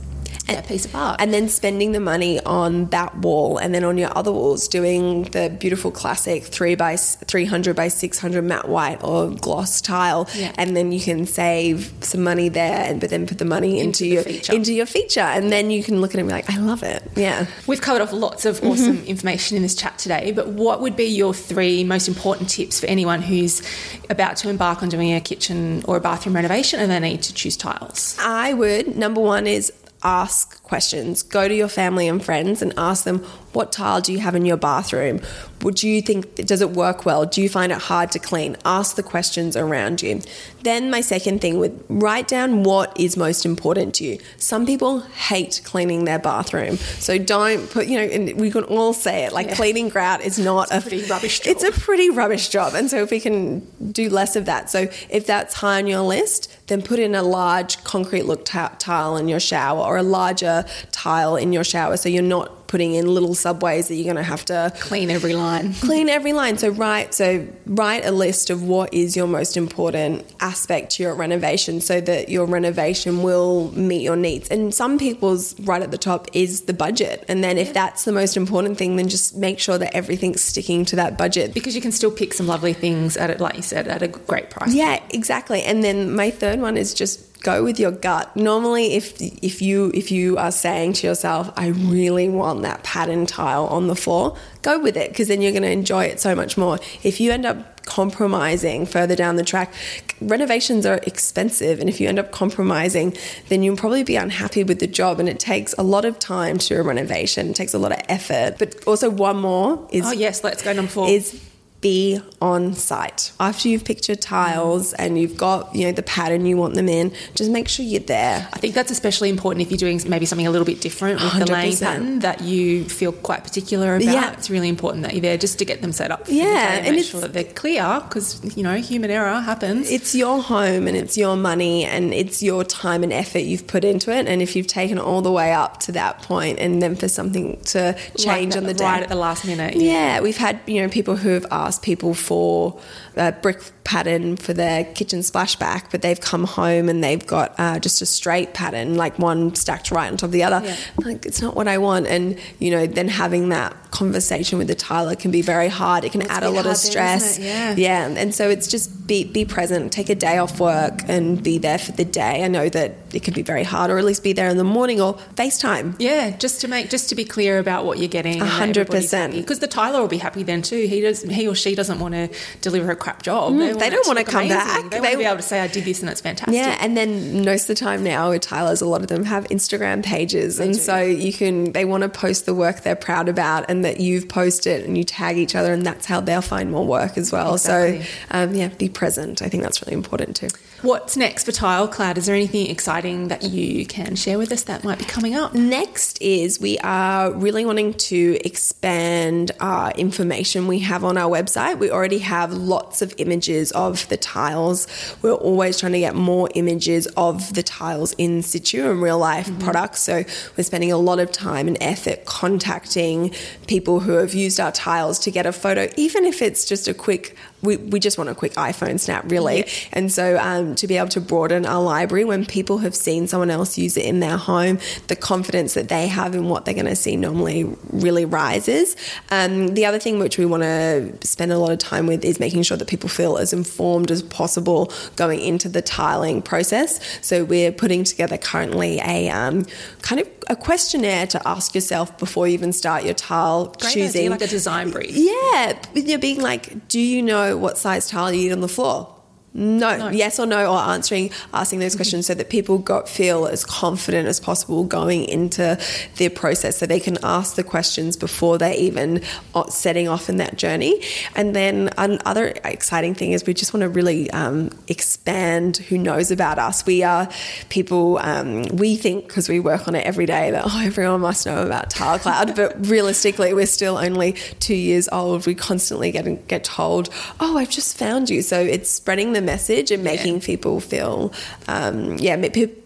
[0.57, 1.19] a piece of art.
[1.19, 5.23] And then spending the money on that wall and then on your other walls doing
[5.23, 10.53] the beautiful classic 3 by 300 by 600 matte white or gloss tile yeah.
[10.57, 14.03] and then you can save some money there and but then put the money into,
[14.03, 14.53] into your feature.
[14.53, 16.83] into your feature and then you can look at it and be like I love
[16.83, 17.03] it.
[17.15, 17.45] Yeah.
[17.67, 19.05] We've covered off lots of awesome mm-hmm.
[19.07, 22.87] information in this chat today, but what would be your three most important tips for
[22.87, 23.61] anyone who's
[24.09, 27.33] about to embark on doing a kitchen or a bathroom renovation and they need to
[27.33, 28.17] choose tiles?
[28.19, 29.71] I would number 1 is
[30.03, 31.23] ask questions.
[31.23, 33.19] Go to your family and friends and ask them,
[33.51, 35.21] what tile do you have in your bathroom?
[35.61, 37.25] Would you think, does it work well?
[37.25, 38.55] Do you find it hard to clean?
[38.63, 40.21] Ask the questions around you.
[40.61, 44.19] Then, my second thing would write down what is most important to you.
[44.37, 46.77] Some people hate cleaning their bathroom.
[46.77, 49.55] So don't put, you know, and we can all say it like yeah.
[49.55, 51.51] cleaning grout is not it's a, a pretty rubbish job.
[51.51, 52.73] It's a pretty rubbish job.
[52.73, 53.59] And so, if we can
[53.91, 54.69] do less of that.
[54.69, 58.59] So, if that's high on your list, then put in a large concrete look t-
[58.77, 62.93] tile in your shower or a larger tile in your shower so you're not putting
[62.93, 65.73] in little subways that you're going to have to clean every line.
[65.81, 66.57] Clean every line.
[66.57, 71.15] So write so write a list of what is your most important aspect to your
[71.15, 74.49] renovation so that your renovation will meet your needs.
[74.49, 77.25] And some people's right at the top is the budget.
[77.27, 80.85] And then if that's the most important thing then just make sure that everything's sticking
[80.85, 83.63] to that budget because you can still pick some lovely things at it like you
[83.63, 84.75] said at a great price.
[84.75, 85.63] Yeah, exactly.
[85.63, 88.35] And then my third one is just go with your gut.
[88.35, 93.25] Normally, if if you if you are saying to yourself, "I really want that pattern
[93.25, 96.35] tile on the floor," go with it because then you're going to enjoy it so
[96.35, 96.79] much more.
[97.03, 99.73] If you end up compromising further down the track,
[100.21, 103.15] renovations are expensive, and if you end up compromising,
[103.47, 106.57] then you'll probably be unhappy with the job, and it takes a lot of time
[106.57, 107.49] to do a renovation.
[107.49, 108.55] It takes a lot of effort.
[108.59, 111.39] But also, one more is oh yes, let's go number four is
[111.81, 113.31] be on site.
[113.39, 116.89] After you've picked your tiles and you've got, you know, the pattern you want them
[116.89, 118.47] in, just make sure you're there.
[118.51, 121.31] I think that's especially important if you're doing maybe something a little bit different with
[121.31, 121.45] 100%.
[121.45, 124.05] the laying pattern that you feel quite particular about.
[124.05, 124.33] Yeah.
[124.33, 126.25] It's really important that you're there just to get them set up.
[126.27, 129.89] yeah, and, and make sure that they're clear because, you know, human error happens.
[129.89, 133.83] It's your home and it's your money and it's your time and effort you've put
[133.83, 134.27] into it.
[134.27, 137.59] And if you've taken all the way up to that point and then for something
[137.61, 138.83] to change on the day.
[138.83, 139.75] Right at the last minute.
[139.75, 139.91] Yeah.
[139.91, 142.79] yeah, we've had, you know, people who have asked people for
[143.19, 147.79] a brick pattern for their kitchen splashback, but they've come home and they've got uh,
[147.79, 150.65] just a straight pattern, like one stacked right on top of the other.
[150.65, 150.75] Yeah.
[151.03, 154.75] Like it's not what I want, and you know, then having that conversation with the
[154.75, 156.03] tiler can be very hard.
[156.03, 157.39] It can add a lot of stress.
[157.39, 161.41] yeah, yeah, and so it's just be be present, take a day off work, and
[161.41, 162.43] be there for the day.
[162.43, 164.63] I know that it can be very hard, or at least be there in the
[164.63, 165.95] morning or FaceTime.
[165.99, 168.39] Yeah, just to make just to be clear about what you're getting.
[168.39, 170.85] hundred percent, because the tiler will be happy then too.
[170.87, 172.29] He does he or she doesn't want to
[172.61, 173.53] deliver a crap job.
[173.53, 174.57] Mm, they, they don't want to come amazing.
[174.57, 174.83] back.
[174.83, 176.55] They, they want to be able to say I did this and it's fantastic.
[176.55, 179.45] Yeah, and then most of the time now with tilers, a lot of them have
[179.45, 180.79] Instagram pages, they and do.
[180.79, 184.29] so you can they want to post the work they're proud about and that you've
[184.29, 187.55] posted and you tag each other, and that's how they'll find more work as well.
[187.55, 188.03] Exactly.
[188.03, 189.41] So um, yeah, be present.
[189.41, 190.49] I think that's really important too.
[190.81, 192.17] What's next for TileCloud?
[192.17, 195.53] Is there anything exciting that you can share with us that might be coming up?
[195.53, 201.79] Next is we are really wanting to expand our information we have on our website.
[201.79, 204.87] We already have lots of images of the tiles.
[205.21, 209.49] We're always trying to get more images of the tiles in situ and real life
[209.49, 209.59] mm-hmm.
[209.59, 209.99] products.
[209.99, 210.23] So
[210.55, 213.33] we're spending a lot of time and effort contacting
[213.67, 216.93] people who have used our tiles to get a photo, even if it's just a
[216.93, 219.59] quick we, we just want a quick iPhone snap, really.
[219.59, 219.65] Yeah.
[219.93, 223.49] And so um, to be able to broaden our library when people have seen someone
[223.49, 226.85] else use it in their home, the confidence that they have in what they're going
[226.85, 228.95] to see normally really rises.
[229.29, 232.39] Um, the other thing which we want to spend a lot of time with is
[232.39, 236.99] making sure that people feel as informed as possible going into the tiling process.
[237.21, 239.65] So we're putting together currently a um,
[240.01, 244.21] kind of a questionnaire to ask yourself before you even start your tile Great choosing.
[244.21, 245.11] idea, like a design brief.
[245.15, 249.15] Yeah, you're being like, do you know what size tile you need on the floor?
[249.53, 253.65] No, yes or no, or answering, asking those questions so that people got feel as
[253.65, 255.77] confident as possible going into
[256.17, 259.23] their process, so they can ask the questions before they even
[259.55, 261.01] uh, setting off in that journey.
[261.35, 266.29] And then another exciting thing is we just want to really um, expand who knows
[266.29, 266.85] about us.
[266.85, 267.27] We are
[267.69, 268.19] people.
[268.19, 271.65] Um, we think because we work on it every day that oh, everyone must know
[271.65, 275.47] about Tile Cloud, but realistically, we're still only two years old.
[275.47, 277.09] We constantly get get told,
[277.39, 278.43] oh, I've just found you.
[278.43, 280.49] So it's spreading the message and making yeah.
[280.51, 281.33] people feel,
[281.67, 282.35] um, yeah,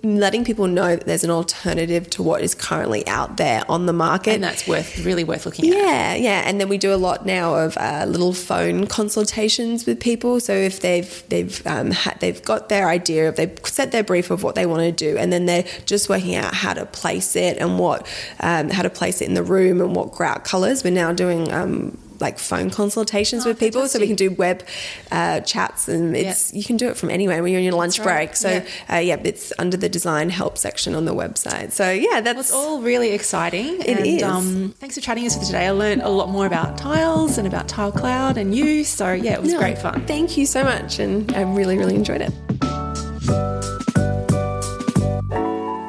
[0.03, 3.93] letting people know that there's an alternative to what is currently out there on the
[3.93, 4.35] market.
[4.35, 5.79] And that's worth, really worth looking yeah, at.
[5.79, 6.47] Yeah, yeah.
[6.47, 10.39] And then we do a lot now of uh, little phone consultations with people.
[10.39, 14.31] So if they've, they've, um, ha- they've got their idea of, they've set their brief
[14.31, 17.35] of what they want to do, and then they're just working out how to place
[17.35, 18.07] it and what,
[18.39, 20.83] um, how to place it in the room and what grout colors.
[20.83, 23.99] We're now doing, um, like phone consultations oh, with people, fantastic.
[23.99, 24.65] so we can do web
[25.11, 27.99] uh, chats, and it's you can do it from anywhere when you're on your lunch
[27.99, 28.05] right.
[28.05, 28.35] break.
[28.35, 28.65] So yeah.
[28.89, 29.21] Uh, yeah.
[29.23, 31.71] it's under the design help section on the website.
[31.71, 33.81] So yeah, that's well, all really exciting.
[33.81, 34.23] It and, is.
[34.23, 35.67] Um, thanks for chatting us for today.
[35.67, 38.83] I learned a lot more about tiles and about Tile Cloud and you.
[38.83, 40.05] So yeah, it was no, great fun.
[40.05, 42.33] Thank you so much, and I really really enjoyed it.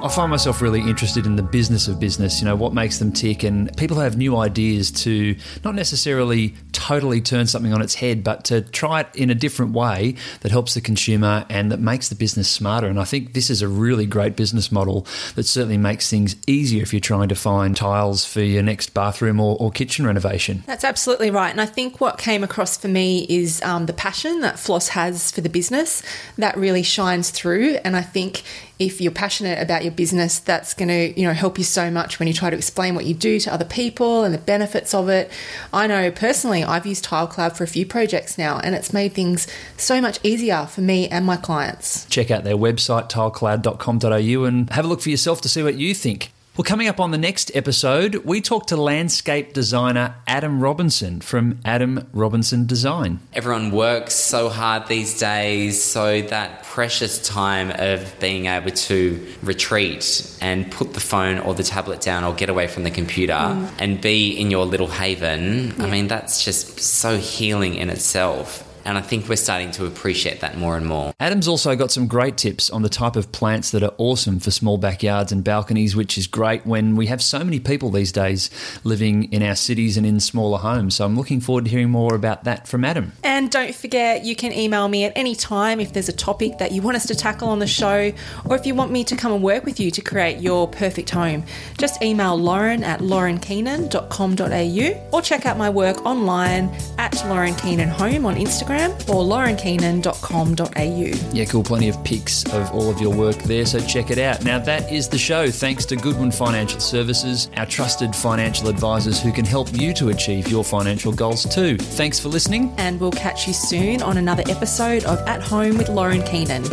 [0.05, 3.11] I find myself really interested in the business of business, you know, what makes them
[3.11, 5.35] tick, and people have new ideas to
[5.65, 9.73] not necessarily totally turn something on its head, but to try it in a different
[9.73, 12.87] way that helps the consumer and that makes the business smarter.
[12.87, 16.83] And I think this is a really great business model that certainly makes things easier
[16.83, 20.65] if you're trying to find tiles for your next bathroom or, or kitchen renovation.
[20.67, 21.51] That's absolutely right.
[21.51, 25.31] And I think what came across for me is um, the passion that Floss has
[25.31, 26.03] for the business
[26.37, 27.79] that really shines through.
[27.87, 28.43] And I think
[28.87, 32.19] if you're passionate about your business, that's going to you know help you so much
[32.19, 35.09] when you try to explain what you do to other people and the benefits of
[35.09, 35.31] it.
[35.73, 39.47] I know personally, I've used TileCloud for a few projects now, and it's made things
[39.77, 42.07] so much easier for me and my clients.
[42.07, 45.95] Check out their website tilecloud.com.au and have a look for yourself to see what you
[45.95, 46.34] think.
[46.57, 51.59] Well, coming up on the next episode, we talk to landscape designer Adam Robinson from
[51.65, 53.19] Adam Robinson Design.
[53.33, 60.33] Everyone works so hard these days, so that precious time of being able to retreat
[60.41, 63.69] and put the phone or the tablet down or get away from the computer mm.
[63.81, 65.85] and be in your little haven, yeah.
[65.85, 68.64] I mean, that's just so healing in itself.
[68.85, 71.15] And I think we're starting to appreciate that more and more.
[71.19, 74.51] Adam's also got some great tips on the type of plants that are awesome for
[74.51, 78.51] small backyards and balconies, which is great when we have so many people these days
[78.85, 80.97] living in our cities and in smaller homes.
[80.97, 83.13] So I'm looking forward to hearing more about that from Adam.
[83.23, 86.73] And don't forget, you can email me at any time if there's a topic that
[86.73, 88.13] you want us to tackle on the show,
[88.45, 91.09] or if you want me to come and work with you to create your perfect
[91.09, 91.45] home.
[91.79, 96.69] Just email lauren at laurenkeenan.com.au or check out my work online
[96.99, 101.35] at Lauren Keenan Home on Instagram Instagram or laurenkeenan.com.au.
[101.35, 101.63] Yeah, cool.
[101.63, 104.45] Plenty of pics of all of your work there, so check it out.
[104.45, 105.51] Now, that is the show.
[105.51, 110.49] Thanks to Goodwin Financial Services, our trusted financial advisors who can help you to achieve
[110.49, 111.77] your financial goals too.
[111.77, 112.75] Thanks for listening.
[112.79, 116.65] And we'll catch you soon on another episode of At Home with Lauren Keenan.